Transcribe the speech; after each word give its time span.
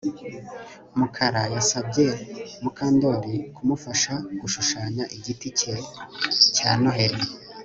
Mukara 0.97 1.43
yasabye 1.55 2.07
Mukandoli 2.63 3.35
kumufasha 3.55 4.13
gushushanya 4.39 5.03
igiti 5.17 5.47
cye 5.59 5.73
cya 6.55 6.71
Noheri 6.81 7.21